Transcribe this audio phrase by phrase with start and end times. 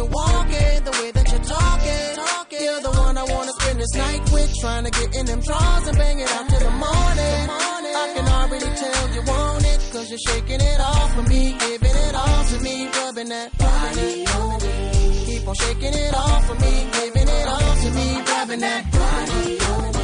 [0.00, 2.08] you're walking, the way that you're talking.
[2.60, 5.88] You're the one I wanna spend this night with, trying to get in them drawers
[5.88, 7.42] and bang it out till the morning.
[8.02, 11.96] I can already tell you want it, cause you're shaking it off for me, giving
[12.06, 15.24] it all to me, rubbing that body on me.
[15.26, 19.60] Keep on shaking it off for me, giving it all to me, rubbing that body
[19.60, 19.99] on me.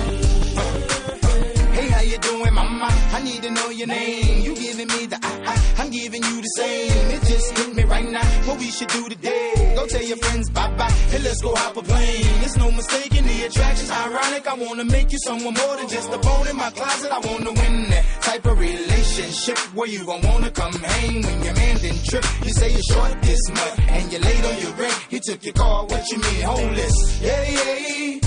[1.86, 2.88] Hey, how you doing, mama?
[3.14, 4.40] I need to know your name.
[4.42, 6.90] You giving me the I, I, I'm giving you the same.
[7.14, 8.26] It just hit me right now.
[8.48, 9.72] What we should do today?
[9.76, 10.90] Go tell your friends bye bye.
[11.14, 12.42] Hey, let's go hop a plane.
[12.42, 14.48] It's no mistaking the attraction's ironic.
[14.48, 17.12] I wanna make you someone more than just a bone in my closet.
[17.12, 21.54] I wanna win that type of relationship where you gon' wanna come hang when your
[21.54, 22.24] man didn't trip.
[22.44, 24.98] You say you're short this month and you're late on your rent.
[25.08, 25.86] He took your car.
[25.86, 27.22] What you mean, homeless?
[27.22, 28.25] Yeah, yeah.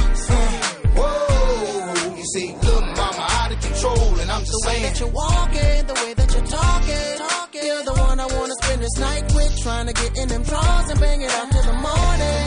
[4.49, 7.17] The way that you're walking, the way that you're talking.
[7.21, 7.65] talking.
[7.65, 10.89] You're the one I wanna spend this night with, trying to get in them drawers
[10.89, 12.45] and bang it out till the morning.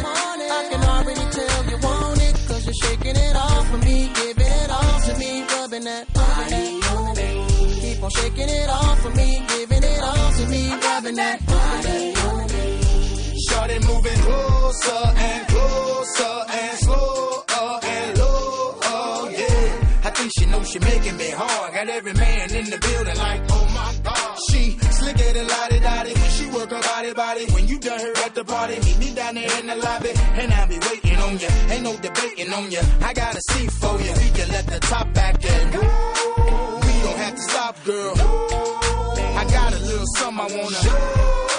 [0.58, 4.52] I can already tell you want it, cause you're shaking it off for me, giving
[4.62, 7.30] it all to me, rubbing that body on me.
[7.80, 12.14] Keep on shaking it off for me, giving it all to me, rubbing that body
[12.26, 13.36] on me.
[13.46, 16.78] Started moving closer and closer and
[20.52, 21.74] think she making me hard.
[21.74, 24.38] Got every man in the building like, oh my god.
[24.50, 27.44] She slicker than lottie dottie she work her body body.
[27.52, 30.52] When you done her at the party, meet me down there in the lobby, and
[30.52, 31.48] I'll be waiting on you.
[31.70, 32.80] Ain't no debating on you.
[33.02, 34.12] I got a seat for you.
[34.22, 35.70] We can let the top back and
[36.86, 38.14] we don't have to stop, girl.
[39.40, 41.51] I got a little something I wanna.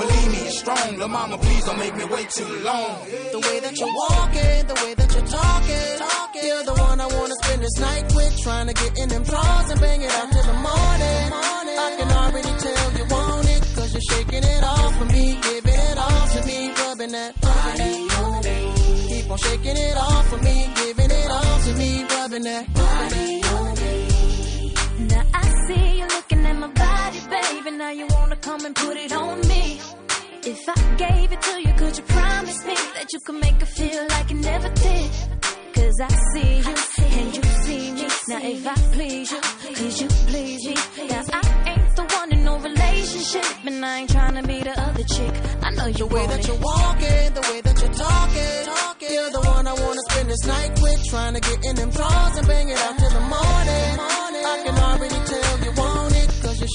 [0.00, 0.98] Believe me, it's strong.
[0.98, 2.92] La mama, please don't make me wait too long.
[3.32, 5.98] The way that you're walking, the way that you're talking.
[5.98, 6.44] talking.
[6.46, 9.70] You're the one I wanna spend this night with, trying to get in them drawers
[9.70, 11.26] and bang it out till the morning.
[11.86, 15.80] I can already tell you want it, cause you're shaking it off for me, giving
[15.90, 18.58] it all to me, rubbing that body on me.
[19.08, 23.42] Keep on shaking it off for me, giving it all to me, rubbing that body
[23.56, 24.74] on me.
[25.08, 26.35] Now I see you looking
[27.70, 27.76] my.
[27.76, 29.80] Now you wanna come and put it on me.
[30.44, 33.66] If I gave it to you, could you promise me that you could make it
[33.68, 35.10] feel like you never did?
[35.74, 36.74] Cause I see you
[37.18, 38.08] and you see me.
[38.28, 39.40] Now if I please you,
[39.74, 40.74] could you please me?
[41.08, 44.80] Now I ain't the one in no relationship, and I ain't trying to be the
[44.80, 45.34] other chick.
[45.62, 46.46] I know you The way that it.
[46.48, 49.12] you're walking, the way that you're talking, talking.
[49.12, 52.36] You're the one I wanna spend this night with, trying to get in them drawers
[52.38, 53.90] and bang it out till the morning.
[54.46, 55.45] I can already tell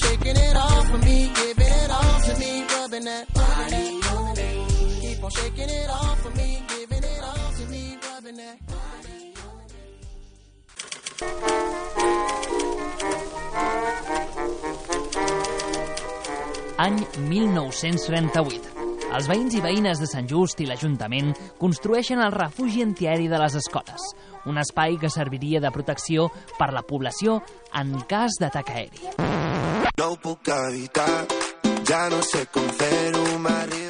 [0.02, 4.66] shaking it off for me, giving it all to me, rubbing that body on me.
[5.00, 9.34] Keep on shaking it off for me, giving it all to me, rubbing that body
[9.48, 9.82] on me.
[16.78, 18.82] Any 1938.
[19.12, 23.58] Els veïns i veïnes de Sant Just i l'Ajuntament construeixen el refugi antiaeri de les
[23.60, 24.06] escoles,
[24.48, 27.42] un espai que serviria de protecció per la població
[27.76, 29.31] en cas d'atac aeri.
[29.98, 31.26] No ho puc evitar,
[31.88, 33.22] ja no sé com fer-ho.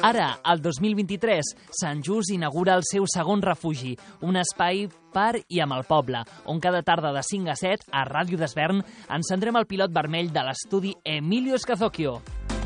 [0.03, 3.93] Ara, al 2023, Sant Just inaugura el seu segon refugi,
[4.27, 8.03] un espai per i amb el poble, on cada tarda de 5 a 7, a
[8.09, 8.83] Ràdio d'Esvern,
[9.15, 12.19] encendrem el pilot vermell de l'estudi Emilio Escazocchio.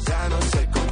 [0.08, 0.88] Ja no sé com.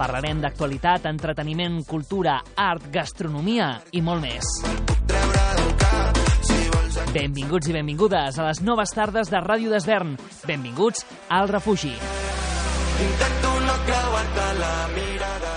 [0.00, 5.09] Parlarem d'actualitat, entreteniment, cultura, art, gastronomia i molt més.
[7.10, 10.12] Benvinguts i benvingudes a les noves tardes de Ràdio d'Esvern.
[10.46, 11.02] Benvinguts
[11.34, 11.90] al refugi.
[13.02, 15.54] Intento no creuar-te la mirada.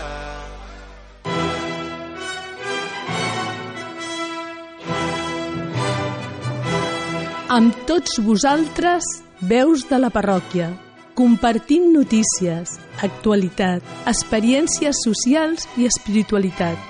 [7.54, 9.06] Amb tots vosaltres,
[9.46, 10.72] veus de la parròquia,
[11.14, 16.82] compartint notícies, actualitat, experiències socials i espiritualitat.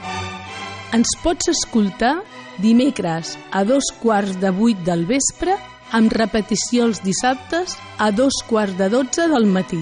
[0.95, 2.21] Ens pots escoltar
[2.61, 5.55] dimecres a dos quarts de vuit del vespre
[5.93, 9.81] amb repetició els dissabtes a dos quarts de dotze del matí.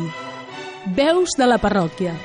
[0.96, 2.16] Veus de la parròquia.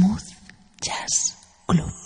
[0.00, 0.32] Smooth
[0.80, 1.36] Jazz
[1.66, 1.99] Club.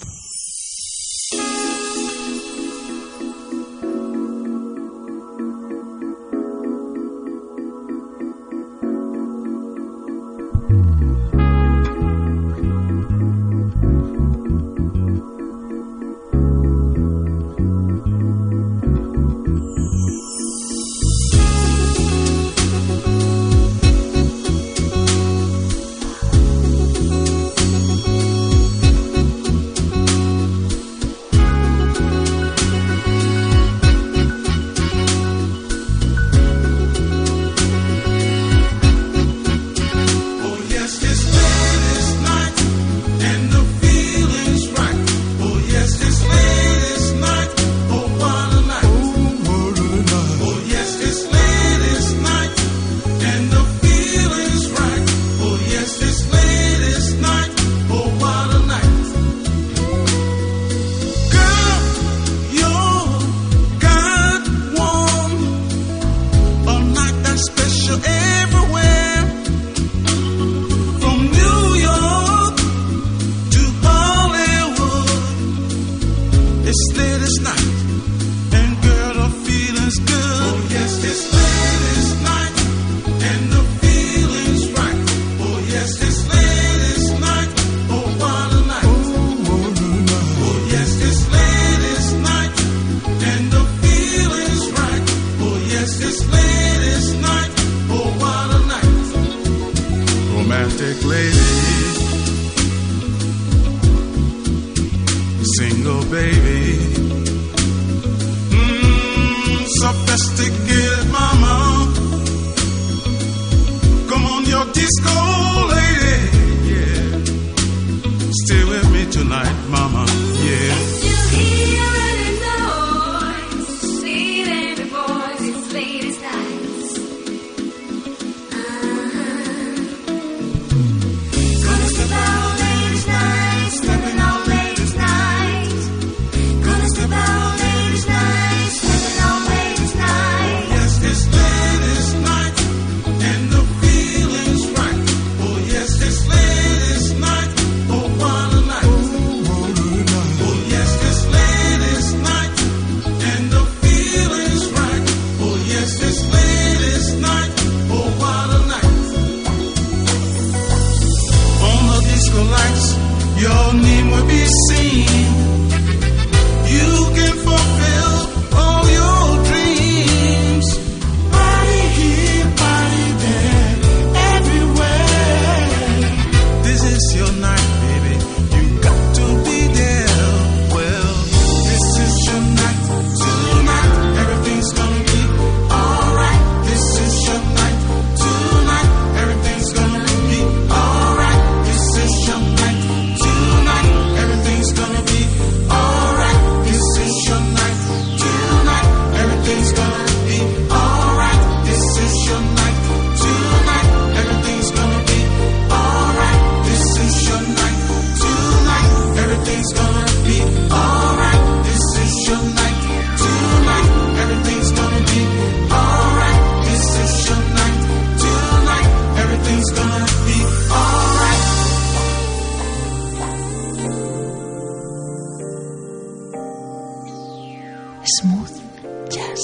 [228.20, 229.40] Smooth Jazz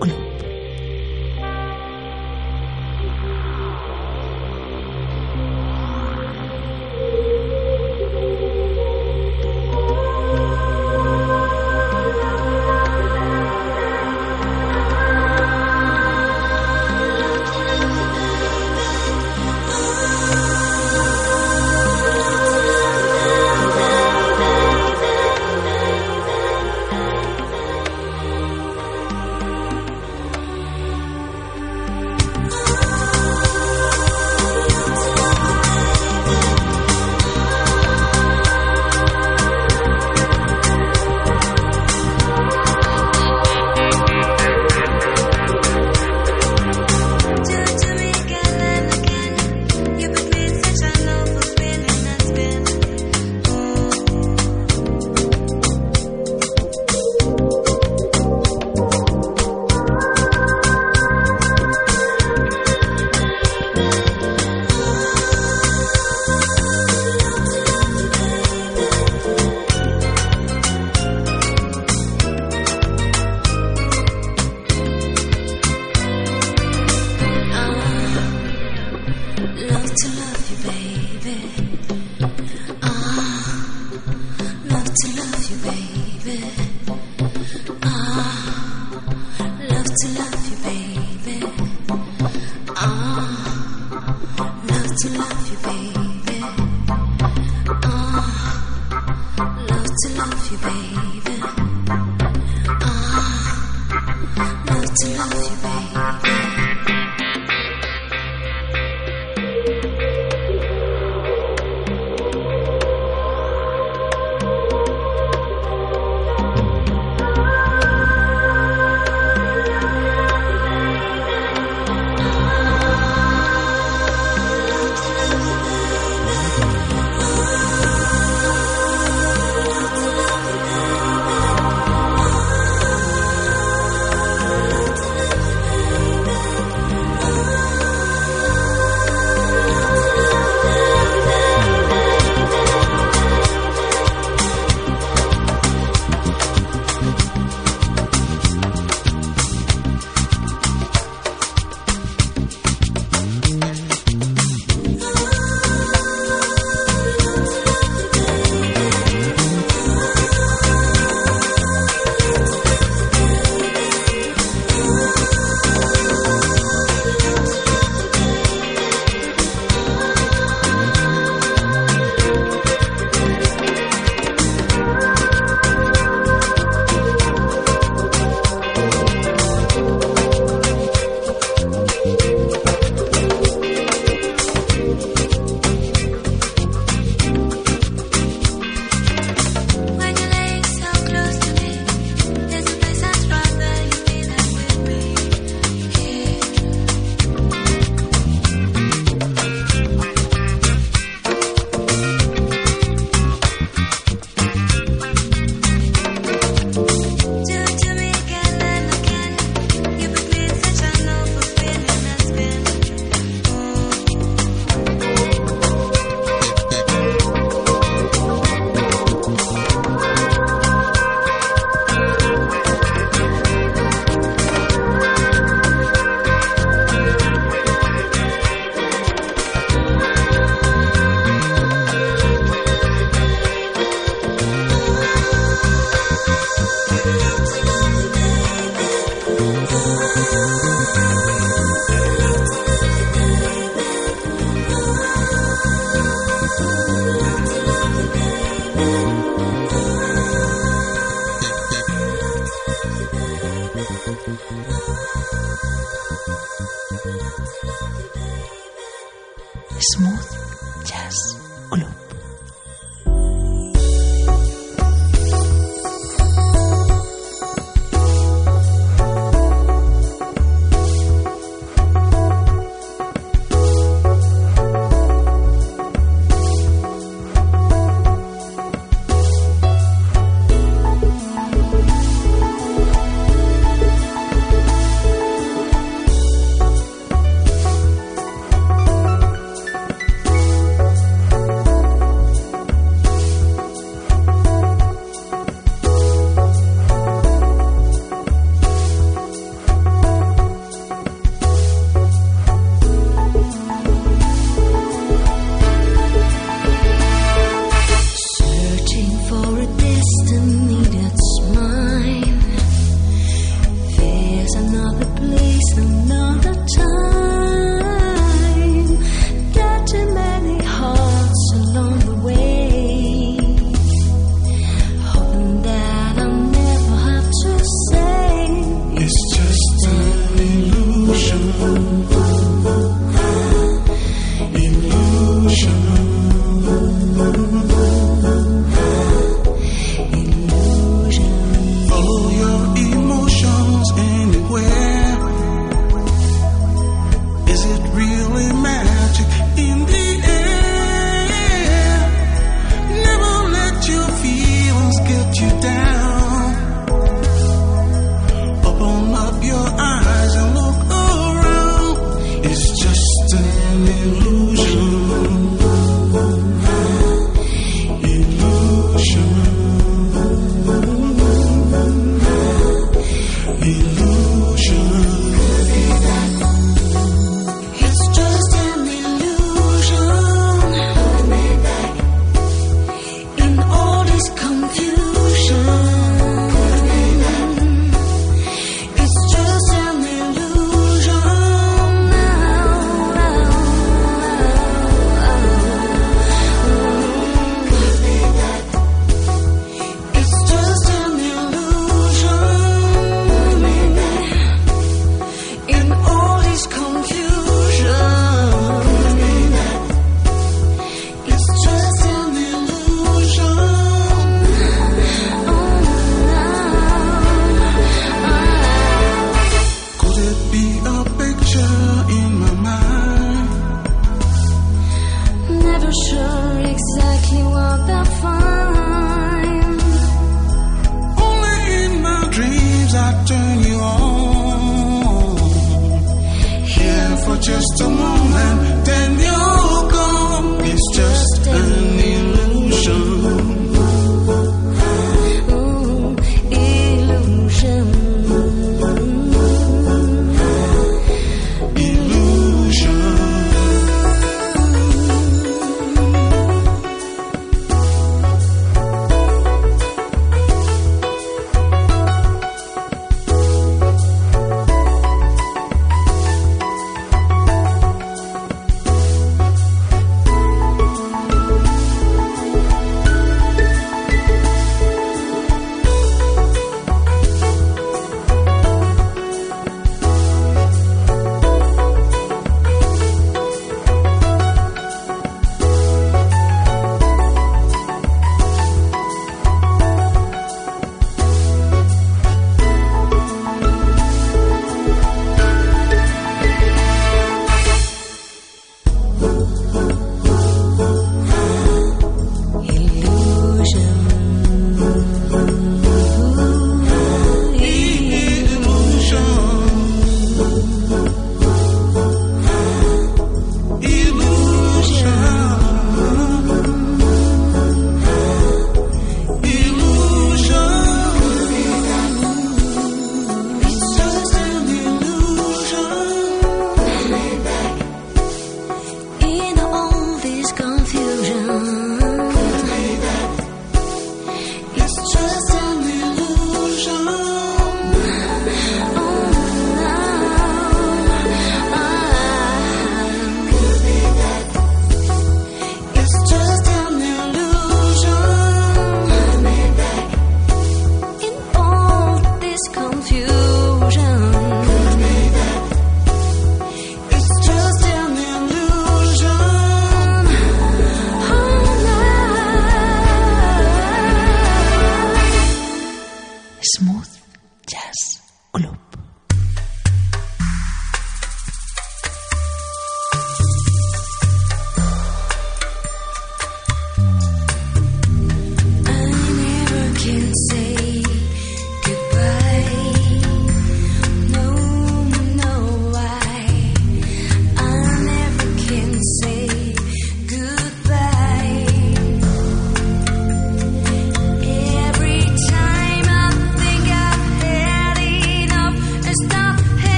[0.00, 0.27] Club.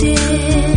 [0.00, 0.69] 蝶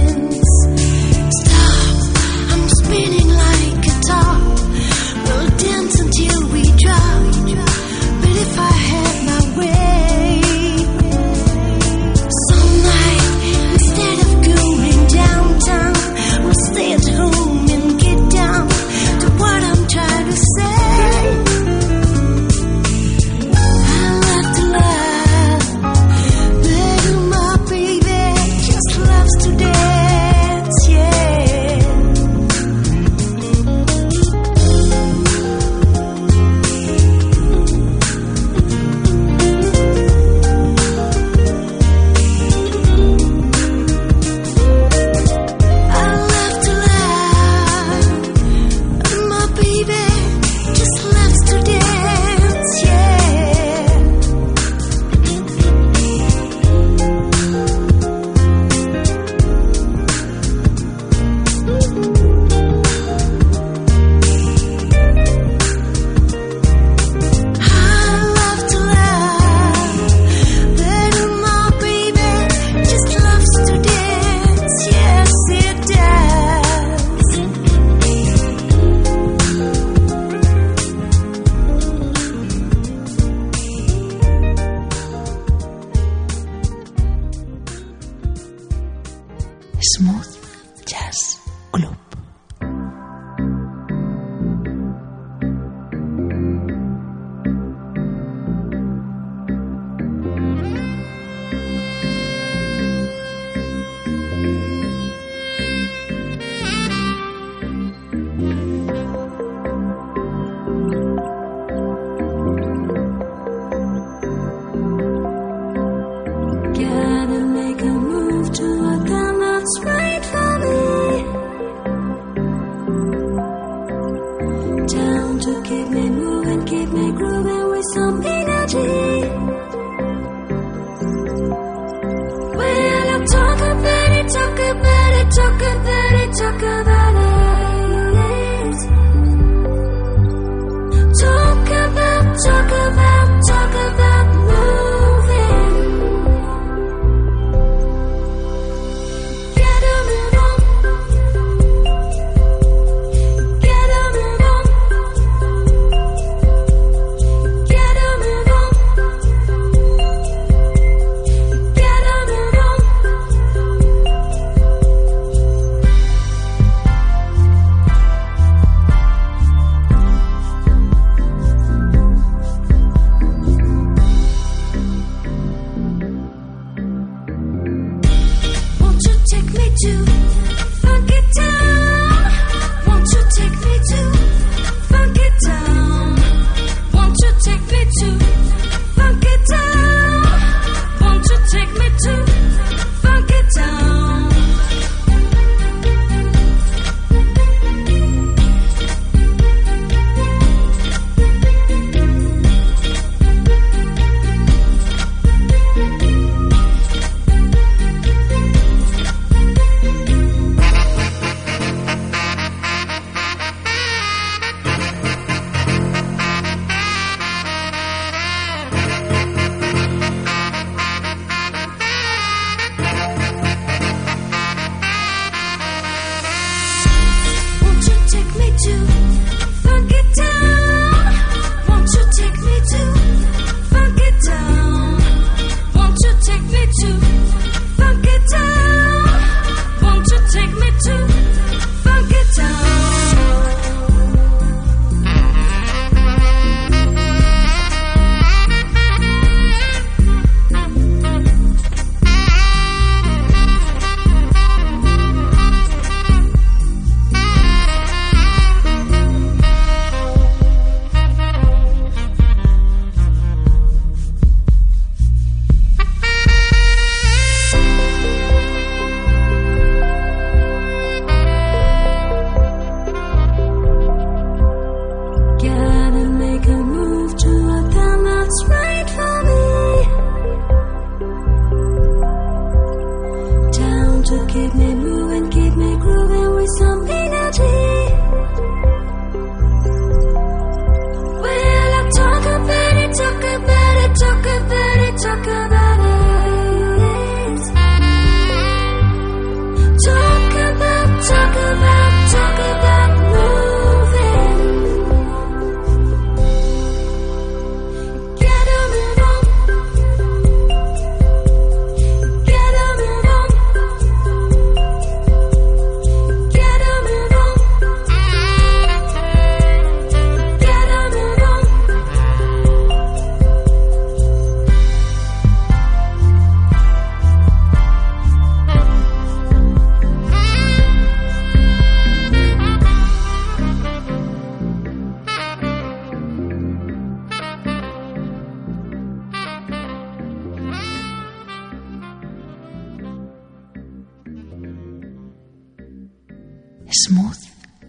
[346.73, 347.21] Smooth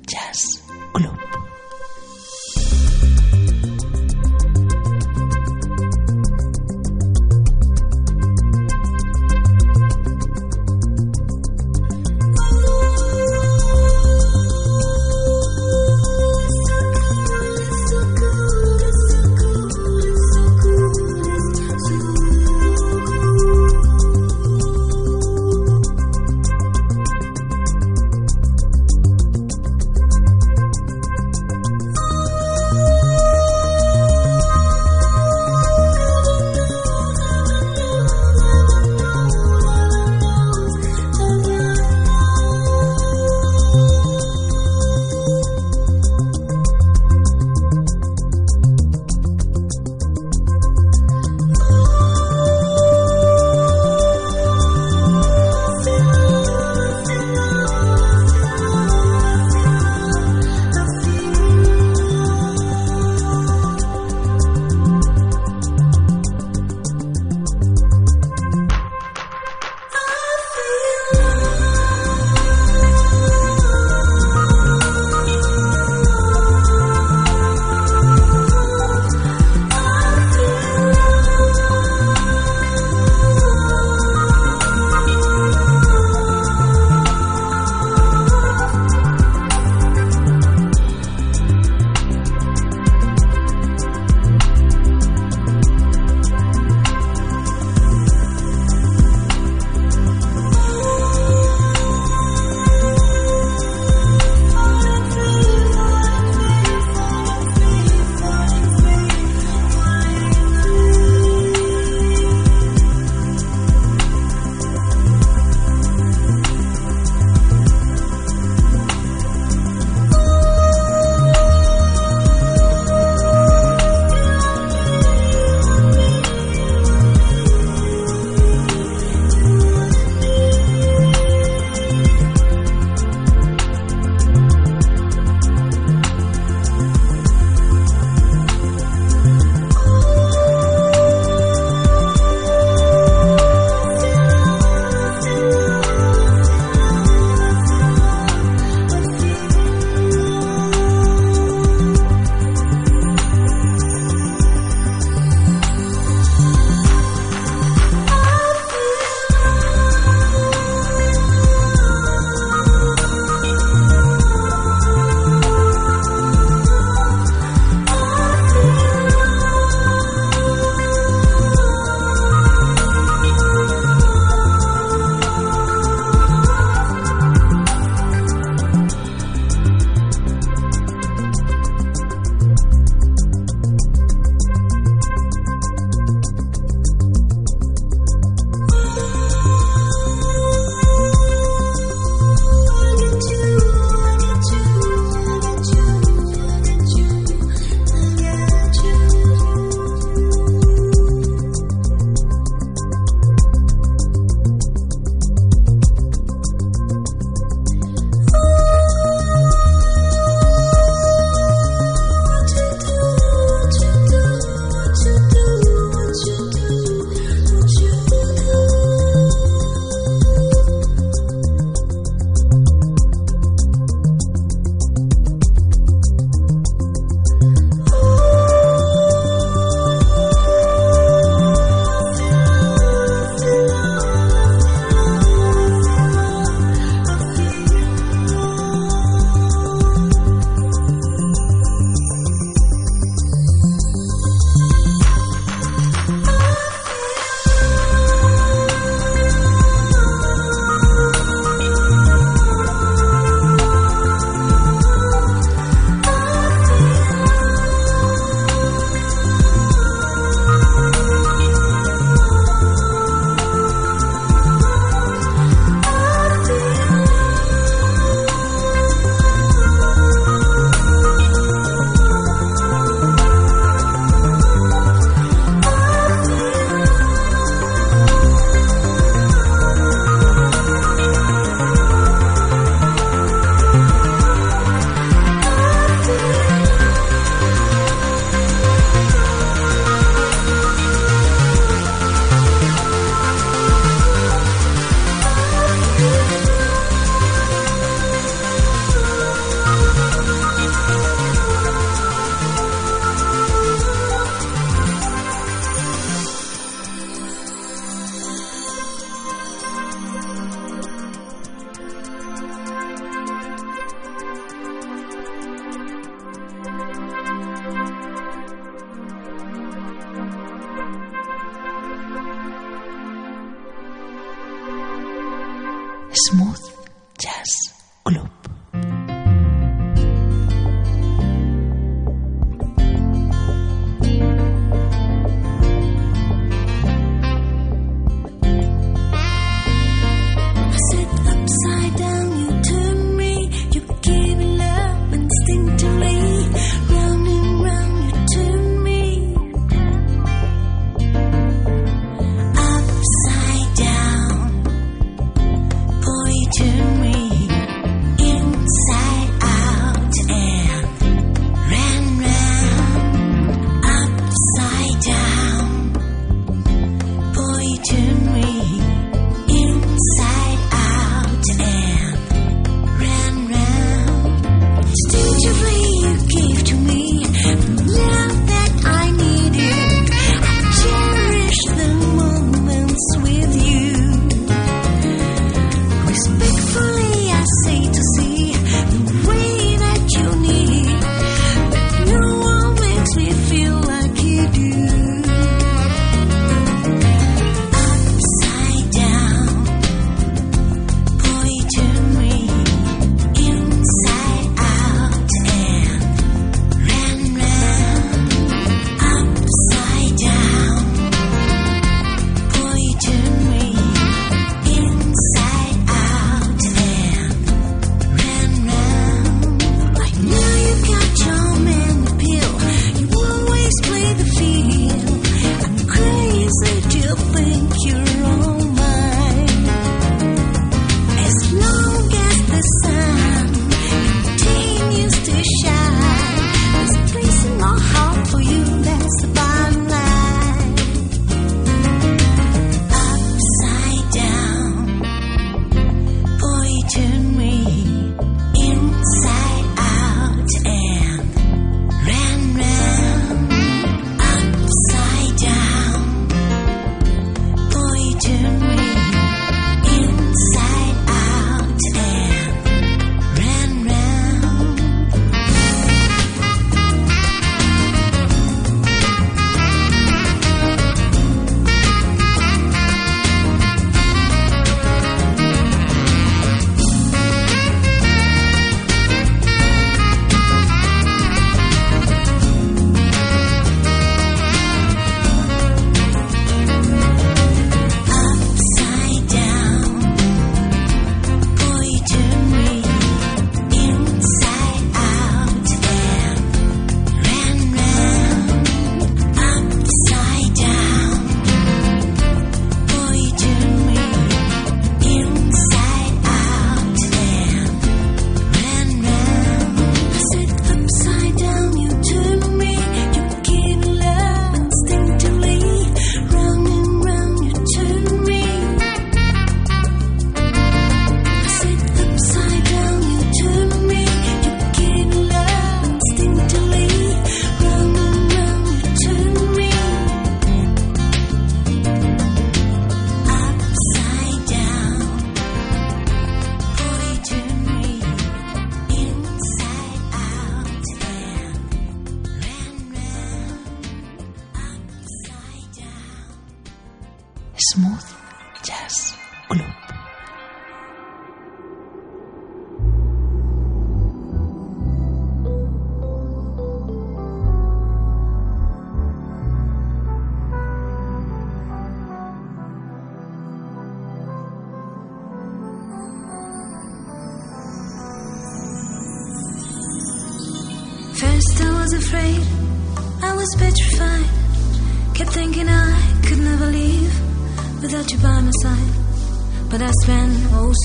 [0.06, 0.63] Jazz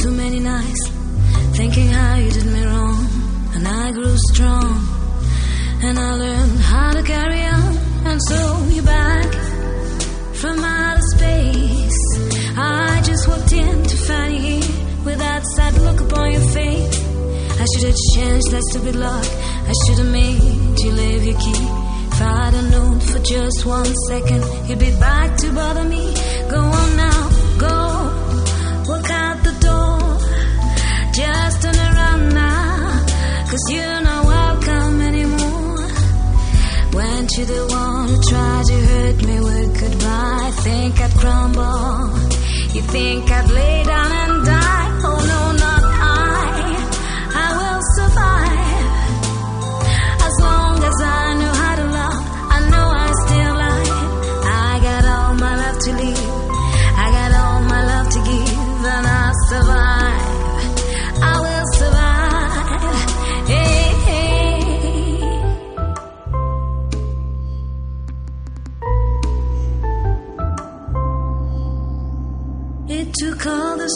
[0.02, 0.89] Too many nights
[1.58, 3.06] thinking how you did me wrong,
[3.54, 4.72] and I grew strong,
[5.84, 7.78] and I learned how to carry on,
[8.08, 9.30] and so you're back
[10.36, 12.00] from outer space.
[12.58, 17.04] I just walked in to find you here with that sad look upon your face.
[17.60, 19.26] I should have changed that stupid lock.
[19.68, 21.68] I should have made you leave your key.
[22.14, 26.14] If I'd have known for just one second, you'd be back to bother me.
[26.50, 27.19] Go on now.
[33.60, 35.88] Cause you're not welcome anymore.
[36.93, 40.51] Went you the one who tried to hurt me with goodbye?
[40.64, 42.20] Think I'd crumble.
[42.74, 44.99] You think I'd lay down and die?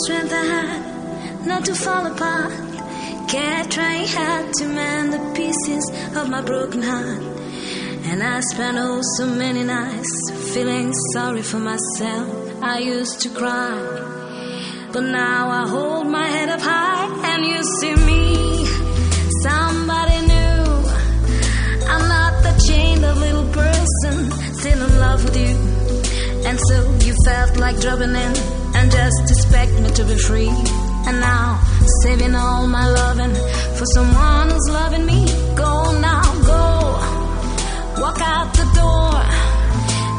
[0.10, 2.51] About I had not to fall apart.
[3.30, 7.24] Can't try hard to mend the pieces of my broken heart.
[8.10, 10.14] And I spent oh so many nights
[10.54, 12.28] feeling sorry for myself.
[12.62, 13.80] I used to cry,
[14.91, 18.66] but now I hold my head up high and you see me.
[19.41, 20.64] Somebody new.
[21.93, 25.56] I'm not the chained up little person still in love with you.
[26.47, 26.76] And so
[27.06, 30.56] you felt like dropping in and just expect me to be free.
[31.08, 31.62] And now
[32.04, 33.34] saving all my loving
[33.78, 35.22] for someone who's loving me.
[35.56, 36.68] Go now, go.
[38.02, 39.16] Walk out the door.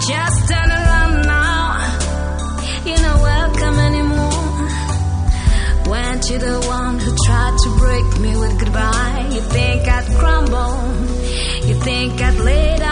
[0.08, 1.64] Just turn around now.
[2.86, 4.54] You're not welcome anymore.
[5.90, 9.28] Weren't you the one who tried to break me with goodbye?
[9.34, 10.74] You think I'd crumble?
[11.68, 12.83] You think I'd lay